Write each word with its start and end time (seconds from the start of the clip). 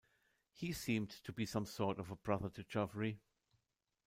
He 0.51 0.73
seemed 0.73 1.11
to 1.11 1.31
be 1.31 1.45
some 1.45 1.67
sort 1.67 1.99
of 1.99 2.09
a 2.09 2.15
brother 2.15 2.49
to 2.49 2.63
Geoffrey. 2.63 3.19